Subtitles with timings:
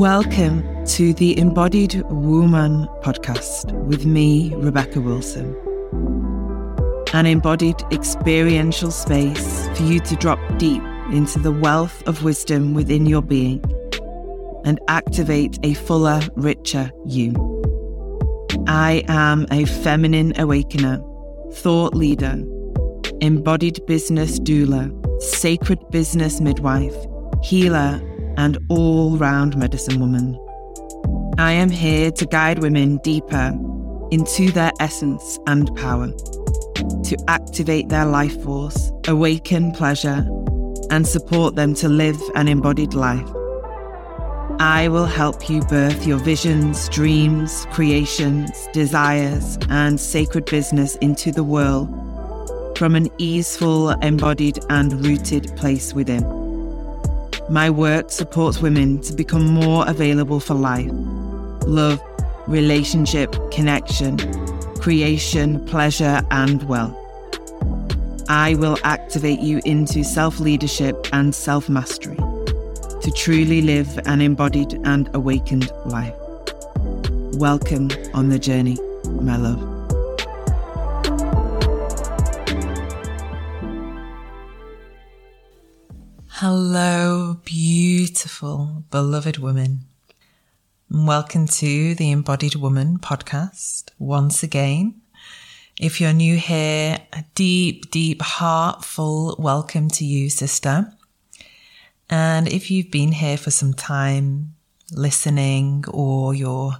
[0.00, 5.54] Welcome to the Embodied Womban podcast with me, Rebecca Wilson.
[7.12, 10.82] An embodied experiential space for you to drop deep
[11.12, 13.62] into the wealth of wisdom within your being
[14.64, 17.34] and activate a fuller, richer you.
[18.68, 20.98] I am a feminine awakener,
[21.52, 22.42] thought leader,
[23.20, 26.96] embodied business doula, sacred business midwife,
[27.42, 28.00] healer,
[28.40, 30.38] and all round medicine woman.
[31.38, 33.52] I am here to guide women deeper
[34.10, 40.26] into their essence and power, to activate their life force, awaken pleasure,
[40.90, 43.28] and support them to live an embodied life.
[44.58, 51.44] I will help you birth your visions, dreams, creations, desires, and sacred business into the
[51.44, 51.88] world
[52.78, 56.39] from an easeful, embodied, and rooted place within.
[57.50, 60.88] My work supports women to become more available for life,
[61.66, 62.00] love,
[62.46, 64.18] relationship, connection,
[64.76, 66.96] creation, pleasure, and wealth.
[68.28, 74.74] I will activate you into self leadership and self mastery to truly live an embodied
[74.84, 76.14] and awakened life.
[77.34, 79.69] Welcome on the journey, my love.
[86.42, 89.80] Hello, beautiful, beloved women.
[90.90, 95.02] Welcome to the Embodied Womban podcast once again.
[95.78, 100.90] If you're new here, a deep, deep, heartful welcome to you, sister.
[102.08, 104.54] And if you've been here for some time
[104.92, 106.78] listening or you're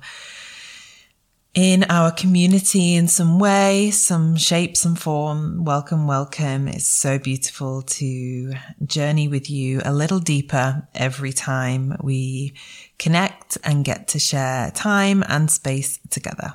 [1.55, 5.65] in our community in some way, some shape, some form.
[5.65, 6.69] Welcome, welcome.
[6.69, 8.53] It's so beautiful to
[8.85, 12.55] journey with you a little deeper every time we
[12.99, 16.53] connect and get to share time and space together.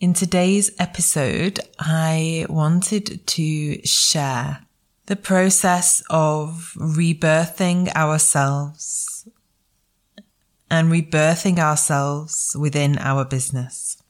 [0.00, 4.58] In today's episode, I wanted to share
[5.06, 9.11] the process of rebirthing ourselves
[10.72, 14.02] and rebirthing ourselves within our business.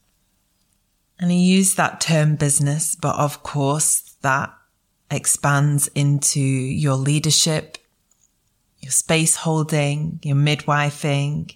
[1.19, 4.55] And I use that term business, but of course that
[5.11, 7.79] expands into your leadership,
[8.79, 11.53] your space holding, your midwifing,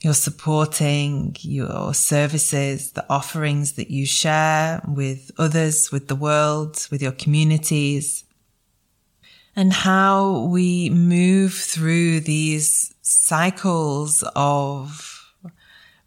[0.00, 7.00] your supporting, your services, the offerings that you share with others, with the world, with
[7.00, 8.24] your communities,
[9.58, 15.34] and how we move through these cycles of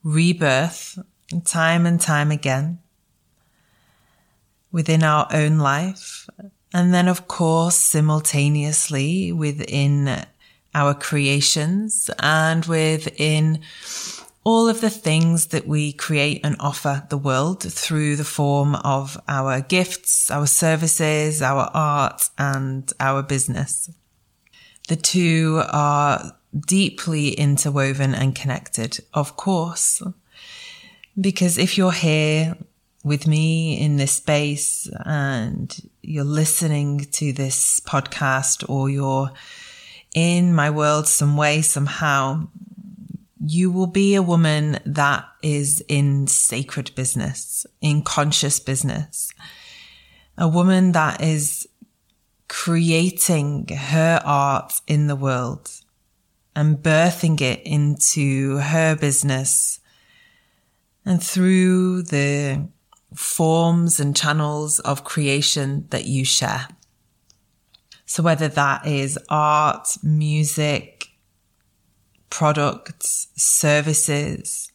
[0.05, 0.97] rebirth
[1.43, 2.79] time and time again
[4.71, 6.29] within our own life.
[6.73, 10.25] And then, of course, simultaneously within
[10.73, 13.59] our creations and within
[14.43, 19.19] all of the things that we create and offer the world through the form of
[19.27, 23.91] our gifts, our services, our art and our business.
[24.87, 26.35] The two are
[26.67, 30.01] deeply interwoven and connected, of course.
[31.19, 32.57] Because if you're here
[33.03, 39.31] with me in this space and you're listening to this podcast or you're
[40.13, 42.47] in my world some way, somehow,
[43.43, 49.31] you will be a woman that is in sacred business, in conscious business,
[50.37, 51.67] a woman that is
[52.47, 55.71] creating her art in the world
[56.55, 59.79] and birthing it into her business
[61.05, 62.67] and through the
[63.15, 66.67] forms and channels of creation that you share.
[68.05, 70.90] So whether that is art, music,
[72.31, 74.71] products, services,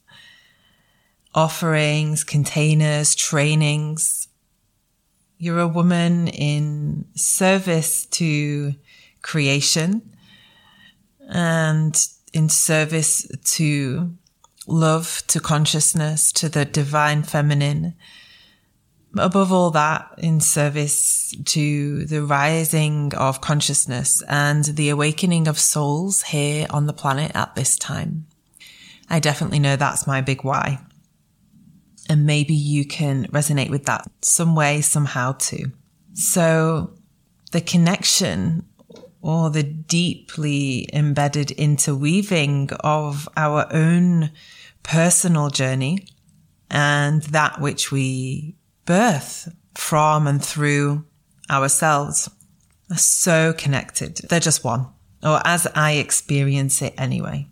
[1.34, 4.28] offerings, containers, trainings,
[5.38, 8.74] you're a woman in service to
[9.22, 10.16] creation
[11.28, 14.14] and in service to
[14.66, 17.94] love, to consciousness, to the divine feminine.
[19.18, 26.22] Above all that, in service to the rising of consciousness and the awakening of souls
[26.22, 28.26] here on the planet at this time.
[29.08, 30.80] I definitely know that's my big why.
[32.08, 35.72] And maybe you can resonate with that some way, somehow too.
[36.14, 36.92] So
[37.52, 38.66] the connection
[39.22, 44.30] or the deeply embedded interweaving of our own
[44.82, 46.06] personal journey
[46.70, 48.54] and that which we
[48.86, 51.04] birth from and through
[51.50, 52.30] ourselves
[52.90, 54.16] are so connected.
[54.28, 54.86] They're just one,
[55.22, 57.48] or as I experience it anyway.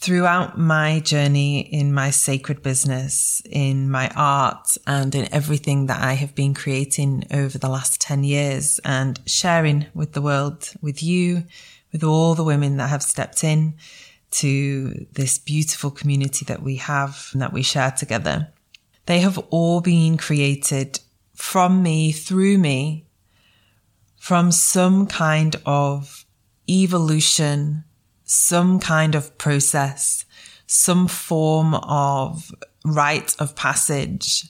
[0.00, 6.12] throughout my journey in my sacred business, in my art, and in everything that I
[6.14, 11.44] have been creating over the last 10 years and sharing with the world, with you,
[11.92, 13.74] with all the women that have stepped in
[14.30, 18.52] to this beautiful community that we have and that we share together.
[19.08, 21.00] They have all been created
[21.34, 23.06] from me, through me,
[24.18, 26.26] from some kind of
[26.68, 27.84] evolution,
[28.24, 30.26] some kind of process,
[30.66, 32.52] some form of
[32.84, 34.44] rite of passage,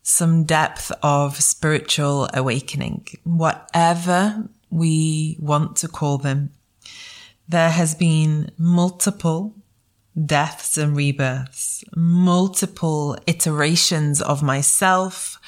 [0.00, 6.52] some depth of spiritual awakening, whatever we want to call them.
[7.48, 9.56] There has been multiple
[10.24, 15.38] deaths and rebirths, multiple iterations of myself,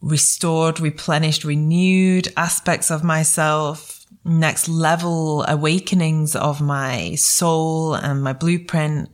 [0.00, 9.10] restored, replenished, renewed aspects of myself, next level awakenings of my soul and my blueprint,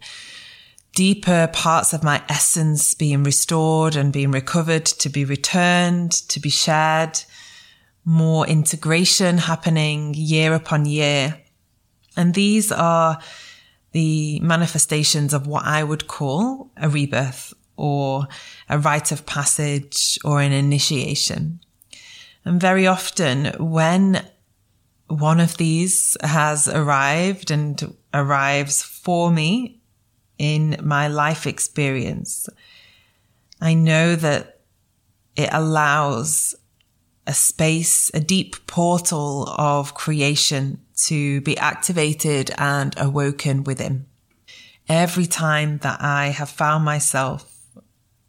[0.94, 6.50] deeper parts of my essence being restored and being recovered to be returned, to be
[6.50, 7.20] shared,
[8.04, 11.38] more integration happening year upon year.
[12.16, 13.19] And these are
[13.93, 18.26] the manifestations of what I would call a rebirth or
[18.69, 21.61] a rite of passage or an initiation.
[22.44, 24.25] And very often when
[25.08, 29.81] one of these has arrived and arrives for me
[30.38, 32.49] in my life experience.
[33.61, 34.61] I know that
[35.35, 36.55] it allows
[37.28, 44.06] a space, a deep portal of creation to be activated and awoken within.
[44.88, 47.54] Every time that I have found myself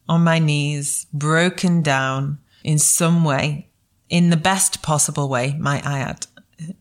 [0.09, 3.69] on my knees, broken down in some way,
[4.09, 6.27] in the best possible way, might I add,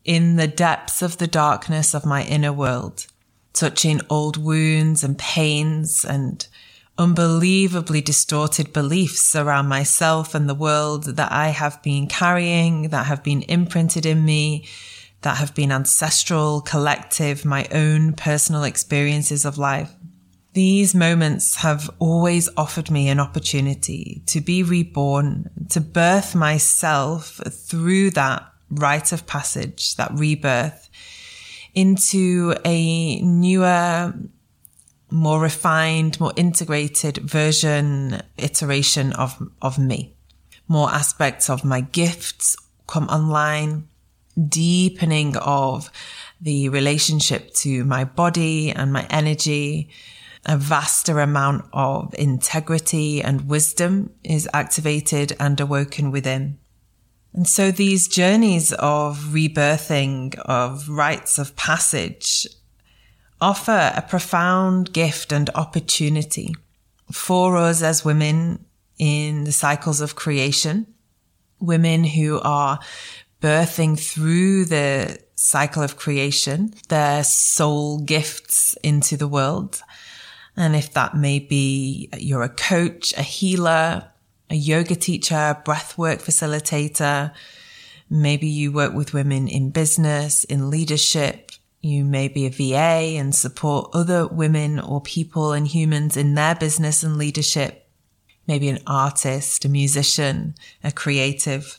[0.04, 3.06] in the depths of the darkness of my inner world,
[3.52, 6.46] touching old wounds and pains and
[6.98, 13.22] unbelievably distorted beliefs around myself and the world that I have been carrying, that have
[13.22, 14.66] been imprinted in me,
[15.22, 19.94] that have been ancestral, collective, my own personal experiences of life.
[20.54, 28.10] These moments have always offered me an opportunity to be reborn, to birth myself through
[28.10, 30.90] that rite of passage, that rebirth
[31.74, 34.14] into a newer,
[35.18, 40.14] more refined, more integrated version, iteration of, of me.
[40.68, 42.56] More aspects of my gifts
[42.86, 43.88] come online,
[44.48, 45.90] deepening of
[46.40, 49.90] the relationship to my body and my energy.
[50.46, 56.58] A vaster amount of integrity and wisdom is activated and awoken within.
[57.34, 62.46] And so these journeys of rebirthing, of rites of passage,
[63.40, 66.55] offer a profound gift and opportunity
[67.11, 68.64] for us as women
[68.99, 70.87] in the cycles of creation,
[71.61, 72.79] women who are
[73.40, 79.81] birthing through the cycle of creation, their soul gifts into the world.
[80.56, 84.11] And if that may be you're a coach, a healer,
[84.50, 87.32] a yoga teacher, breathwork facilitator.
[88.11, 91.52] Maybe you work with women in business, in leadership.
[91.80, 96.54] You may be a VA and support other women or people and humans in their
[96.54, 97.88] business and leadership.
[98.47, 101.78] Maybe an artist, a musician, a creative.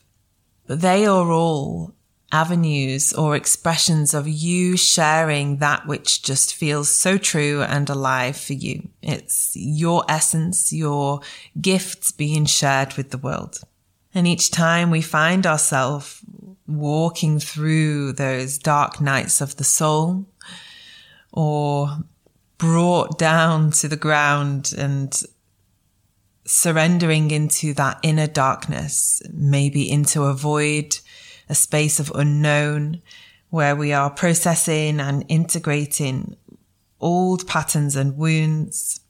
[0.68, 1.96] But they are all
[2.32, 8.54] avenues or expressions of you sharing that which just feels so true and alive for
[8.54, 8.88] you.
[9.02, 11.22] It's your essence, your
[11.60, 13.62] gifts being shared with the world.
[14.14, 16.24] And each time we find ourselves
[16.70, 20.26] walking through those dark nights of the soul
[21.32, 21.98] or
[22.58, 25.24] brought down to the ground and
[26.46, 30.96] surrendering into that inner darkness, maybe into a void
[31.50, 33.02] a space of unknown
[33.50, 36.38] where we are processing and integrating
[37.02, 39.02] old patterns and wounds.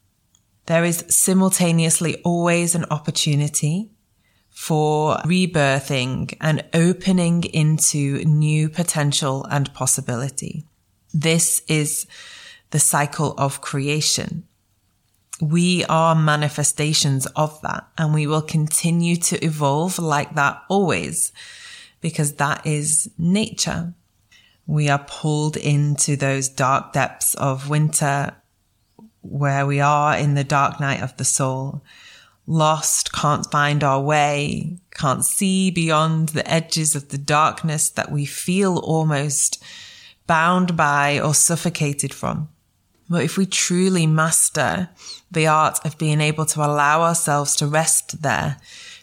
[0.66, 3.92] There is simultaneously always an opportunity
[4.60, 10.66] for rebirthing and opening into new potential and possibility.
[11.13, 12.06] This is
[12.72, 14.44] the cycle of creation.
[15.39, 21.32] We are manifestations of that and we will continue to evolve like that always
[22.01, 23.94] because that is nature.
[24.68, 28.36] We are pulled into those dark depths of winter
[29.22, 31.82] where we are in the dark night of the soul,
[32.50, 38.25] lost, can't find our way, can't see beyond the edges of the darkness that we
[38.25, 39.63] feel almost
[40.25, 42.50] bound by or suffocated from.
[43.08, 44.89] But if we truly master
[45.32, 48.58] the art of being able to allow ourselves to rest there,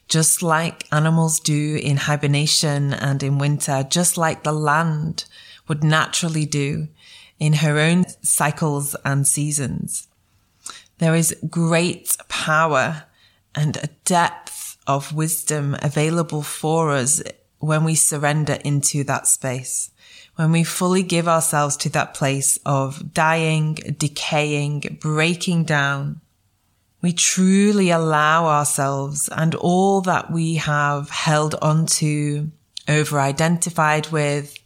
[0.09, 5.25] just like animals do in hibernation and in winter, just like the land
[5.69, 6.89] would naturally do
[7.39, 10.09] in her own cycles and seasons.
[10.99, 13.05] There is great power
[13.57, 17.23] and a depth of wisdom available for us
[17.59, 19.91] when we surrender into that space.
[20.37, 26.21] When we fully give ourselves to that place of dying, decaying, breaking down,
[27.01, 32.51] we truly allow ourselves and all that we have held onto,
[32.87, 34.59] over identified with,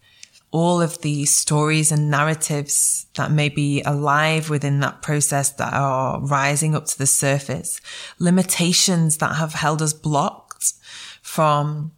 [0.52, 6.20] all of the stories and narratives that may be alive within that process that are
[6.20, 7.80] rising up to the surface,
[8.18, 10.72] limitations that have held us blocked
[11.22, 11.92] from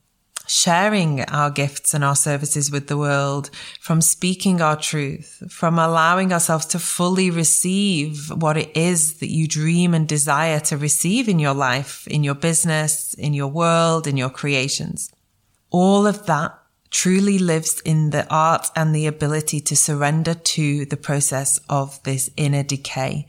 [0.47, 3.49] sharing our gifts and our services with the world,
[3.81, 9.49] from speaking our truth, from allowing ourselves to fully receive what it is that you
[9.49, 14.19] dream and desire to receive in your life, in your business, in your world, in
[14.19, 15.11] your creations.
[15.71, 16.62] All of that
[16.93, 22.31] truly lives in the art and the ability to surrender to the process of this
[22.37, 23.27] inner decay,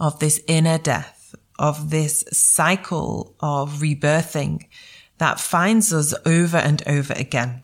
[0.00, 4.66] of this inner death, of this cycle of rebirthing
[5.18, 7.62] that finds us over and over again,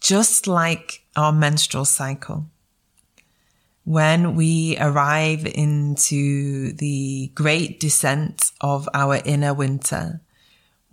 [0.00, 2.46] just like our menstrual cycle.
[3.84, 10.20] When we arrive into the great descent of our inner winter,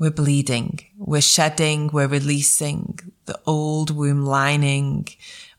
[0.04, 3.00] we're bleeding, we're shedding, we're releasing.
[3.26, 5.08] The old womb lining,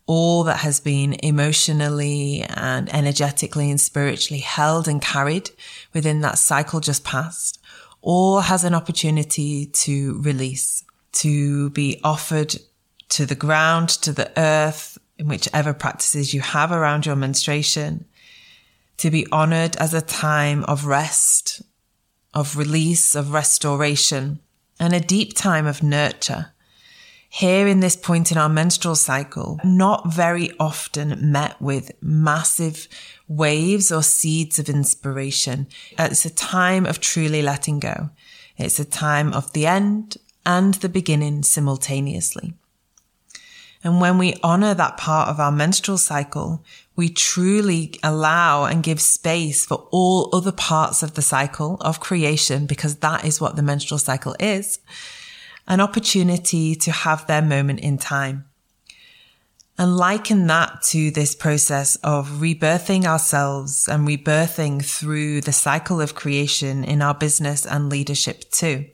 [0.04, 5.48] all that has been emotionally and energetically and spiritually held and carried
[5.94, 7.58] within that cycle just past
[8.02, 10.84] All has an opportunity to release,
[11.24, 12.54] to be offered
[13.16, 18.04] to the ground, to the earth, in whichever practices you have around your menstruation,
[18.98, 21.62] to be honored as a time of rest,
[22.34, 24.40] of release, of restoration,
[24.78, 26.52] and a deep time of nurture.
[27.28, 32.86] Here in this point in our menstrual cycle, not very often met with massive
[33.26, 35.66] waves or seeds of inspiration.
[35.98, 38.10] It's a time of truly letting go.
[38.56, 42.54] It's a time of the end and the beginning simultaneously.
[43.84, 46.64] And when we honor that part of our menstrual cycle,
[46.96, 52.64] we truly allow and give space for all other parts of the cycle of creation,
[52.64, 54.78] because that is what the menstrual cycle is,
[55.68, 58.46] an opportunity to have their moment in time
[59.76, 66.14] and liken that to this process of rebirthing ourselves and rebirthing through the cycle of
[66.14, 68.86] creation in our business and leadership too.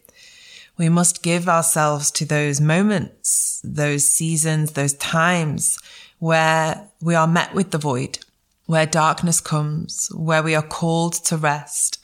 [0.81, 5.79] We must give ourselves to those moments, those seasons, those times
[6.21, 8.21] where we are met with the void,
[8.65, 12.03] where darkness comes, where we are called to rest,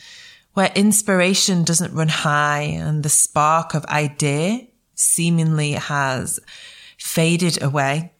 [0.53, 6.39] where inspiration doesn't run high and the spark of idea seemingly has
[6.99, 8.13] faded away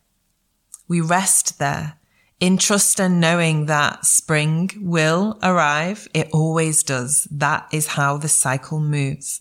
[0.89, 1.99] we rest there
[2.39, 6.07] in trust and knowing that spring will arrive.
[6.15, 7.27] It always does.
[7.31, 9.41] That is how the cycle moves.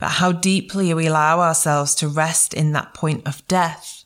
[0.00, 4.04] But how deeply we allow ourselves to rest in that point of death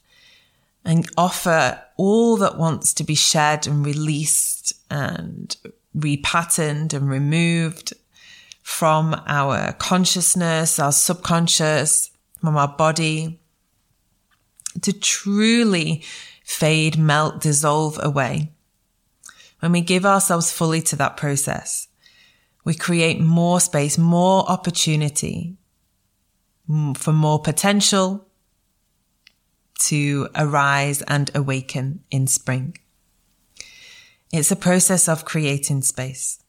[0.85, 5.57] and offer all that wants to be shed and released and
[5.97, 7.95] repatterned and removed
[8.63, 12.11] from our consciousness, our subconscious,
[12.41, 13.39] from our body
[14.83, 16.03] to truly
[16.45, 18.51] fade, melt, dissolve away.
[19.61, 21.87] When we give ourselves fully to that process,
[22.65, 25.57] we create more space, more opportunity
[26.97, 28.27] for more potential
[29.81, 32.79] to arise and awaken in spring.
[34.33, 36.43] It's a process of creating space.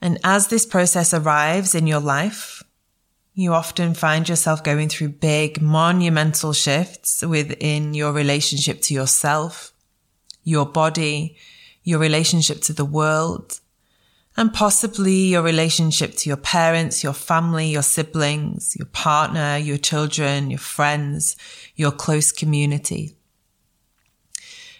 [0.00, 2.62] And as this process arrives in your life,
[3.34, 9.72] you often find yourself going through big monumental shifts within your relationship to yourself,
[10.44, 11.36] your body,
[11.84, 13.60] your relationship to the world,
[14.36, 20.50] and possibly your relationship to your parents, your family, your siblings, your partner, your children,
[20.50, 21.36] your friends,
[21.76, 23.14] your close community.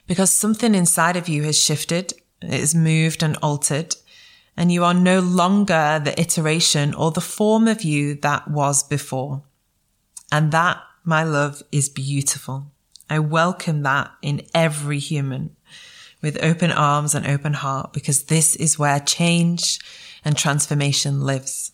[0.07, 3.95] Because something inside of you has shifted, it has moved and altered,
[4.57, 9.43] and you are no longer the iteration or the form of you that was before.
[10.31, 12.73] And that, my love, is beautiful.
[13.09, 15.57] I welcome that in every human
[16.23, 19.81] with open arms and open heart because this is where change
[20.25, 21.73] and transformation lives.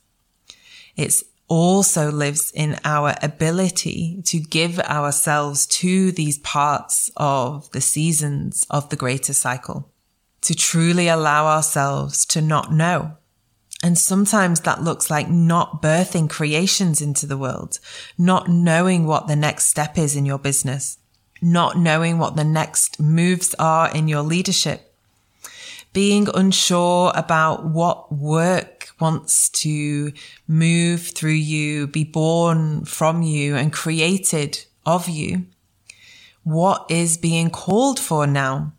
[0.96, 1.14] It
[1.46, 8.88] also lives in our ability to give ourselves to these parts of the seasons of
[8.88, 9.92] the greater cycle.
[10.40, 13.16] to truly allow ourselves to not know.
[13.82, 17.78] And sometimes that looks like not birthing creations into the world,
[18.16, 20.98] not knowing what the next step is in your business,
[21.40, 24.92] not knowing what the next moves are in your leadership,
[25.92, 30.12] being unsure about what work wants to
[30.46, 35.46] move through you, be born from you and created of you.
[36.42, 38.72] What is being called for now?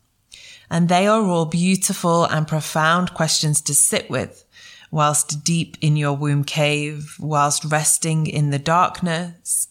[0.69, 4.45] And they are all beautiful and profound questions to sit with
[4.91, 9.67] whilst deep in your womb cave, whilst resting in the darkness,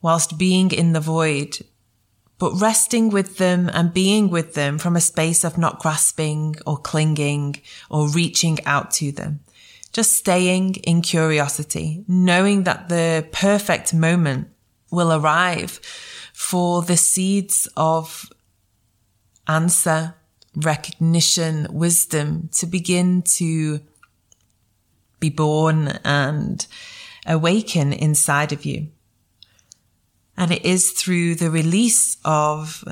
[0.00, 1.58] whilst being in the void,
[2.38, 6.76] but resting with them and being with them from a space of not grasping or
[6.76, 7.56] clinging
[7.90, 9.40] or reaching out to them.
[9.92, 14.48] Just staying in curiosity, knowing that the perfect moment
[14.90, 15.80] will arrive
[16.32, 18.28] for the seeds of
[19.46, 20.14] answer,
[20.56, 23.80] recognition, wisdom to begin to
[25.20, 26.66] be born and
[27.26, 28.88] awaken inside of you.
[30.36, 32.84] And it is through the release of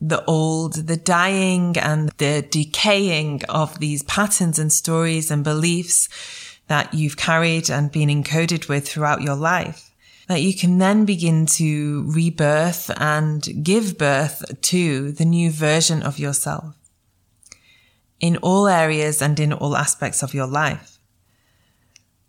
[0.00, 6.08] the old, the dying and the decaying of these patterns and stories and beliefs
[6.68, 9.90] that you've carried and been encoded with throughout your life
[10.30, 16.20] that you can then begin to rebirth and give birth to the new version of
[16.20, 16.76] yourself
[18.20, 21.00] in all areas and in all aspects of your life.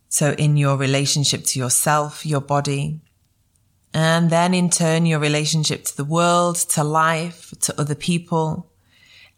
[0.09, 3.01] So in your relationship to yourself, your body,
[3.93, 8.71] and then in turn, your relationship to the world, to life, to other people,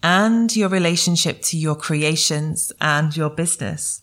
[0.04, 4.02] and your relationship to your creations and your business.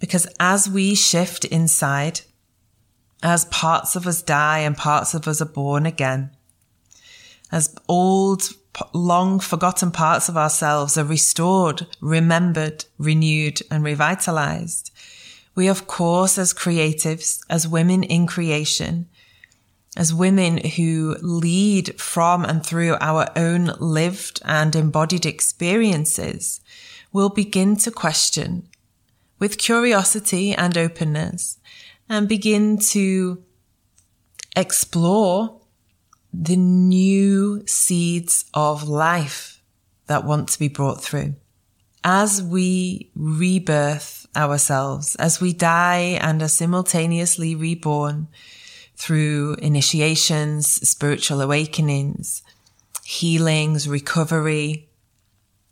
[0.00, 2.22] Because as we shift inside,
[3.22, 6.30] as parts of us die and parts of us are born again,
[7.52, 8.48] as old,
[8.92, 14.90] long forgotten parts of ourselves are restored, remembered, renewed, and revitalized,
[15.54, 19.06] we, of course, as creatives, as women in creation,
[19.96, 26.60] as women who lead from and through our own lived and embodied experiences,
[27.12, 28.68] will begin to question
[29.38, 31.58] with curiosity and openness
[32.08, 33.42] and begin to
[34.56, 35.60] explore
[36.32, 39.62] the new seeds of life
[40.06, 41.34] that want to be brought through.
[42.02, 48.28] As we rebirth ourselves as we die and are simultaneously reborn
[48.96, 52.42] through initiations, spiritual awakenings,
[53.04, 54.88] healings, recovery,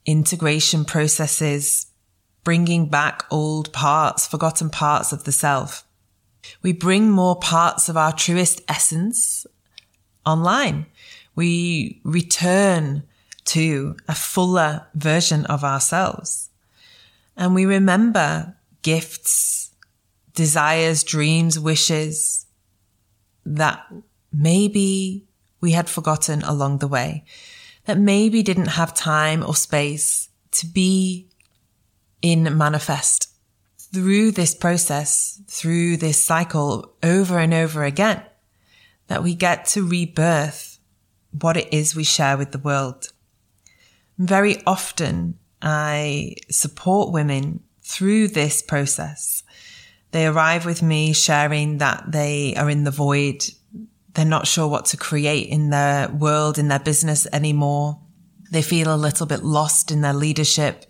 [0.05, 1.87] integration processes,
[2.43, 5.85] bringing back old parts, forgotten parts of the self.
[6.63, 9.47] We bring more parts of our truest essence
[10.27, 10.87] online.
[11.35, 13.05] We return
[13.47, 16.51] to a fuller version of ourselves.
[17.37, 19.73] And we remember gifts,
[20.35, 22.47] desires, dreams, wishes
[23.57, 23.85] that
[24.33, 25.27] maybe
[25.61, 27.25] we had forgotten along the way,
[27.85, 31.29] that maybe didn't have time or space to be
[32.23, 33.29] in manifest
[33.79, 38.23] through this process, through this cycle over and over again,
[39.09, 40.79] that we get to rebirth
[41.41, 43.09] what it is we share with the world.
[44.19, 49.43] Very often I support women through this process.
[50.13, 53.45] They arrive with me sharing that they are in the void.
[54.15, 58.01] They're not sure what to create in their world, in their business anymore.
[58.51, 60.87] They feel a little bit lost in their leadership.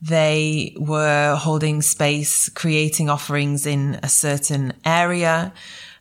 [0.00, 5.52] They were holding space, creating offerings in a certain area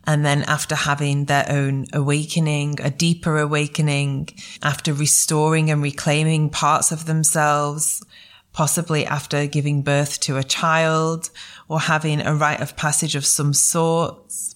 [0.06, 4.30] and then after having their own awakening, a deeper awakening,
[4.62, 8.04] after restoring and reclaiming parts of themselves,
[8.52, 11.30] possibly after giving birth to a child
[11.74, 14.56] or having a rite of passage of some sorts,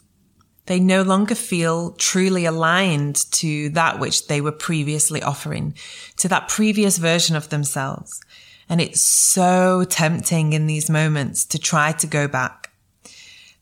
[0.67, 5.73] they no longer feel truly aligned to that which they were previously offering,
[6.17, 8.21] to that previous version of themselves.
[8.69, 12.71] And it's so tempting in these moments to try to go back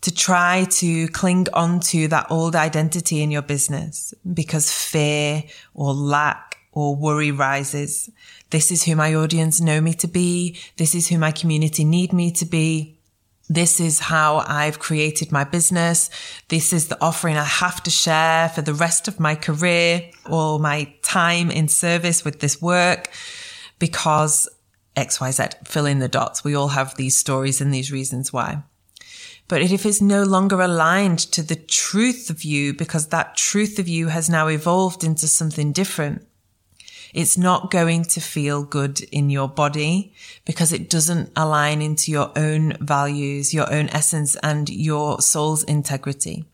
[0.01, 6.57] to try to cling onto that old identity in your business because fear or lack
[6.73, 8.09] or worry rises.
[8.51, 10.59] This is who my audience know me to be.
[10.77, 12.94] This is who my community need me to be.
[13.47, 16.09] This is how I've created my business.
[16.47, 20.59] This is the offering I have to share for the rest of my career or
[20.59, 23.11] my time in service with this work
[23.77, 24.49] because
[24.95, 26.43] XYZ, fill in the dots.
[26.43, 28.63] We all have these stories and these reasons why.
[29.47, 33.87] But if it's no longer aligned to the truth of you because that truth of
[33.87, 36.25] you has now evolved into something different,
[37.13, 40.13] It's not going to feel good in your body
[40.45, 46.45] because it doesn't align into your own values, your own essence and your soul's integrity.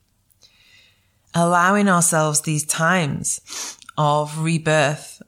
[1.33, 5.21] Allowing ourselves these times of rebirth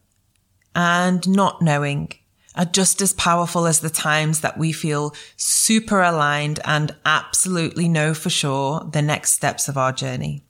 [0.75, 2.11] and not knowing
[2.55, 8.13] are just as powerful as the times that we feel super aligned and absolutely know
[8.13, 10.43] for sure the next steps of our journey.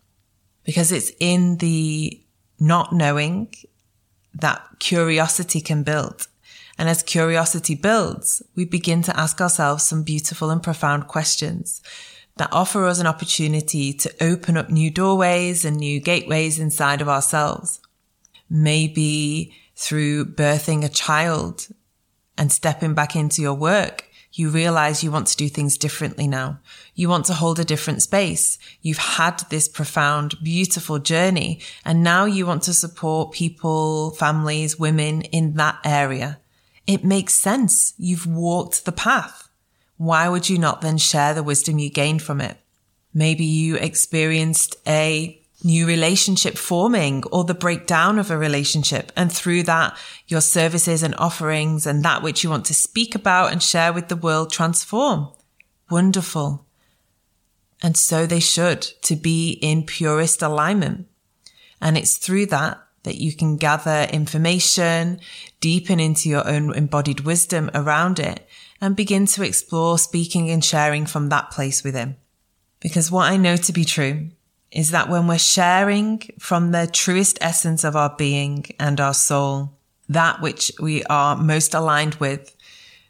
[0.63, 2.21] Because it's in the
[2.59, 3.53] not knowing
[4.33, 6.27] that curiosity can build.
[6.77, 11.81] And as curiosity builds, we begin to ask ourselves some beautiful and profound questions
[12.37, 17.09] that offer us an opportunity to open up new doorways and new gateways inside of
[17.09, 17.79] ourselves.
[18.49, 21.67] Maybe through birthing a child
[22.37, 26.59] and stepping back into your work, you realize you want to do things differently now.
[26.95, 28.57] You want to hold a different space.
[28.81, 31.61] You've had this profound, beautiful journey.
[31.85, 36.39] And now you want to support people, families, women in that area.
[36.87, 37.93] It makes sense.
[37.97, 39.49] You've walked the path.
[39.97, 42.57] Why would you not then share the wisdom you gained from it?
[43.13, 49.11] Maybe you experienced a new relationship forming or the breakdown of a relationship.
[49.15, 49.97] And through that,
[50.27, 54.09] your services and offerings and that which you want to speak about and share with
[54.09, 55.29] the world transform.
[55.89, 56.65] Wonderful.
[57.81, 61.07] And so they should to be in purest alignment.
[61.81, 65.19] And it's through that that you can gather information,
[65.59, 68.47] deepen into your own embodied wisdom around it
[68.79, 72.15] and begin to explore speaking and sharing from that place within.
[72.79, 74.29] Because what I know to be true
[74.73, 79.71] is that when we're sharing from the truest essence of our being and our soul,
[80.09, 82.55] that which we are most aligned with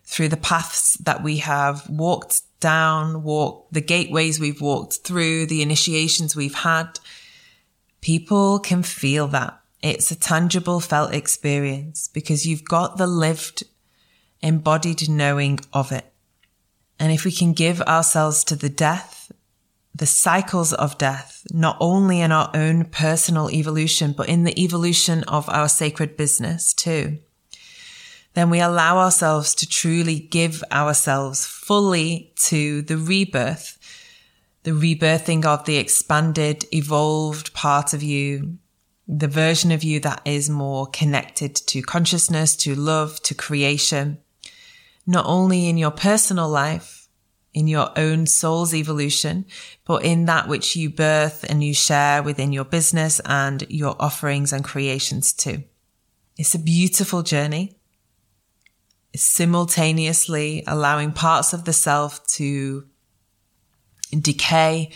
[0.04, 5.62] through the paths that we have walked down, walk the gateways we've walked through, the
[5.62, 7.00] initiations we've had,
[8.02, 9.58] people can feel that.
[9.82, 13.64] It's a tangible felt experience because you've got the lived
[14.42, 16.06] embodied knowing of it.
[17.00, 19.23] And if we can give ourselves to the death
[19.96, 25.24] the cycles of death, not only in our own personal evolution, but in the evolution
[25.26, 27.20] of our sacred business too,
[28.34, 33.78] then we allow ourselves to truly give ourselves fully to the rebirth,
[34.64, 38.58] the rebirthing of the expanded, evolved part of you,
[39.08, 44.18] the version of you that is more connected to consciousness, to love, to creation,
[45.06, 47.03] not only in your personal life,
[47.54, 49.46] in your own soul's evolution,
[49.86, 54.52] but in that which you birth and you share within your business and your offerings
[54.52, 55.64] and creations too.
[56.38, 57.78] It's a beautiful journey.
[59.14, 62.88] It's simultaneously allowing parts of the self to
[64.20, 64.92] decay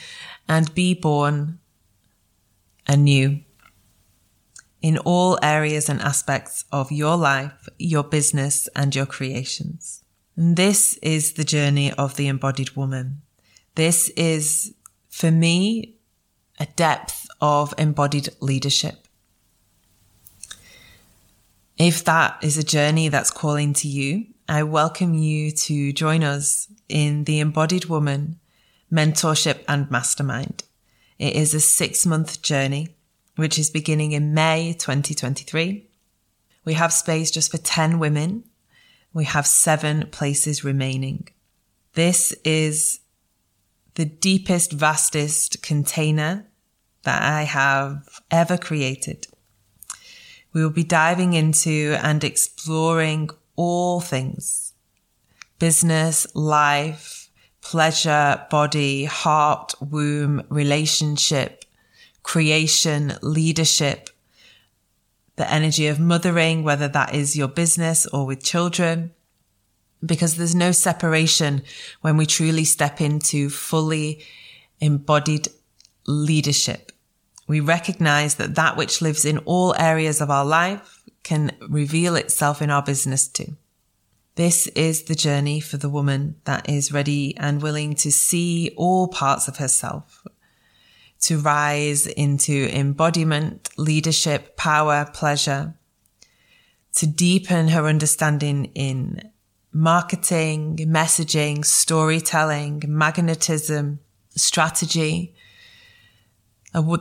[0.49, 1.59] and be born
[2.87, 3.41] anew
[4.81, 10.03] in all areas and aspects of your life, your business and your creations.
[10.39, 13.23] This is the journey of the embodied woman.
[13.73, 14.75] This is,
[15.09, 15.95] for me,
[16.59, 19.07] a depth of embodied leadership.
[21.79, 26.67] If that is a journey that's calling to you, I welcome you to join us
[26.87, 28.35] in the Embodied Womban
[28.93, 30.63] Mentorship and Mastermind.
[31.17, 32.89] It is a six month journey,
[33.37, 35.89] which is beginning in May 2023.
[36.63, 38.43] We have space just for 10 women
[39.17, 41.27] we have seven places remaining.
[41.93, 42.99] This is
[43.95, 46.45] the deepest, vastest container
[47.01, 49.25] that I have ever created.
[50.53, 54.73] We will be diving into and exploring all things
[55.57, 61.65] business, life, pleasure, body, heart, womb, relationship,
[62.21, 64.11] creation, leadership,
[65.37, 69.13] the energy of mothering, whether that is your business or with children,
[70.05, 71.63] because there's no separation
[72.01, 74.23] when we truly step into fully
[74.79, 75.47] embodied
[76.05, 76.91] leadership.
[77.47, 82.61] We recognize that that which lives in all areas of our life can reveal itself
[82.61, 83.55] in our business too.
[84.35, 89.07] This is the journey for the woman that is ready and willing to see all
[89.07, 90.23] parts of herself,
[91.21, 95.75] to rise into embodiment, leadership, power, pleasure,
[96.95, 99.31] to deepen her understanding in
[99.71, 103.99] marketing, messaging, storytelling, magnetism,
[104.35, 105.35] strategy.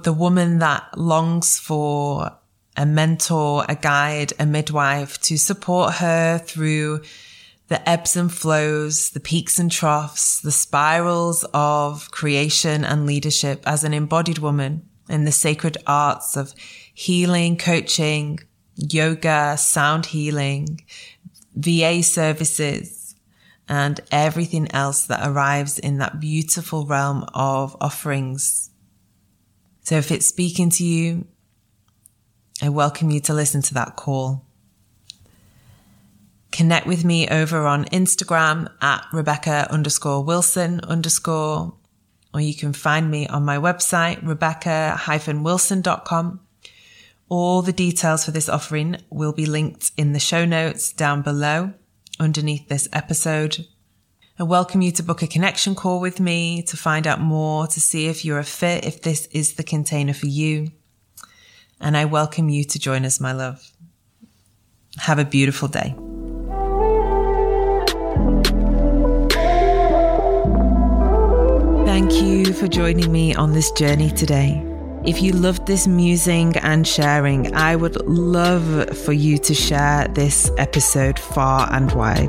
[0.04, 2.30] the woman that longs for
[2.76, 7.02] a mentor, a guide, a midwife to support her through
[7.68, 13.82] the ebbs and flows, the peaks and troughs, the spirals of creation and leadership as
[13.82, 16.54] an embodied woman in the sacred arts of
[16.94, 18.38] healing, coaching,
[18.76, 20.80] yoga, sound healing,
[21.54, 23.16] VA services,
[23.68, 28.70] and everything else that arrives in that beautiful realm of offerings.
[29.82, 31.26] So if it's speaking to you,
[32.62, 34.45] I welcome you to listen to that call.
[36.56, 41.74] Connect with me over on Instagram at Rebecca underscore Wilson underscore,
[42.32, 46.40] or you can find me on my website, rebecca-wilson.com.
[47.28, 51.74] All the details for this offering will be linked in the show notes down below
[52.18, 53.66] underneath this episode.
[54.38, 57.80] I welcome you to book a connection call with me to find out more, to
[57.80, 60.72] see if you're a fit, if this is the container for you.
[61.82, 63.72] And I welcome you to join us, my love.
[65.00, 65.94] Have a beautiful day.
[71.96, 74.62] Thank you for joining me on this journey today.
[75.06, 80.50] If you loved this musing and sharing, I would love for you to share this
[80.58, 82.28] episode far and wide.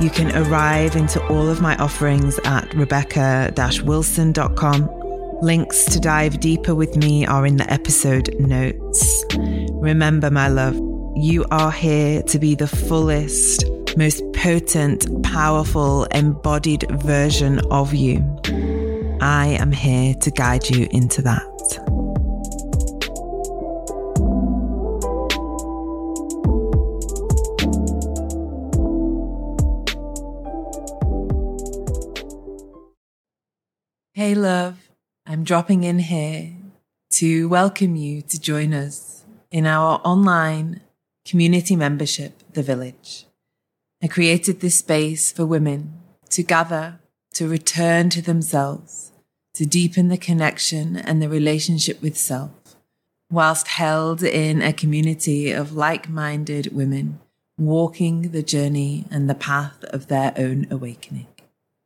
[0.00, 4.88] You can arrive into all of my offerings at rebecca wilson.com.
[5.42, 9.24] Links to dive deeper with me are in the episode notes.
[9.72, 10.76] Remember, my love,
[11.16, 13.64] you are here to be the fullest,
[13.96, 18.24] most potent, powerful, embodied version of you.
[19.22, 21.42] I am here to guide you into that.
[34.14, 34.90] Hey, love,
[35.26, 36.52] I'm dropping in here
[37.10, 40.80] to welcome you to join us in our online
[41.26, 43.26] community membership, The Village.
[44.02, 47.00] I created this space for women to gather,
[47.34, 49.09] to return to themselves
[49.60, 52.50] to deepen the connection and the relationship with self,
[53.30, 57.20] whilst held in a community of like minded women
[57.58, 61.26] walking the journey and the path of their own awakening.